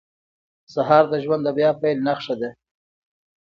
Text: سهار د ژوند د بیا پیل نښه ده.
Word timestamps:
سهار 0.73 1.03
د 1.09 1.13
ژوند 1.23 1.41
د 1.45 1.49
بیا 1.57 1.71
پیل 1.81 1.97
نښه 2.07 2.35
ده. 2.41 2.49